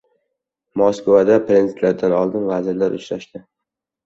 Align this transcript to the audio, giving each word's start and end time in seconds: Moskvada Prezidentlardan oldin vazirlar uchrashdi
Moskvada 0.81 1.35
Prezidentlardan 1.51 2.17
oldin 2.21 2.49
vazirlar 2.49 2.97
uchrashdi 3.03 3.45